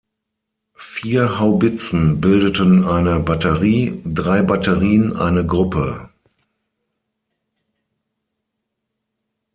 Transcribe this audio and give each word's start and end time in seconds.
Vier 0.73 1.39
Haubitzen 1.39 2.21
bildeten 2.21 2.85
eine 2.87 3.19
Batterie, 3.19 4.01
drei 4.03 4.41
Batterien 4.41 5.15
eine 5.15 5.45
Gruppe. 5.45 6.09